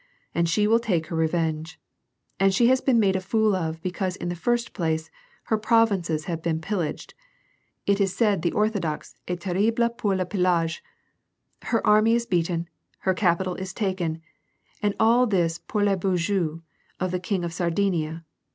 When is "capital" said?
13.13-13.53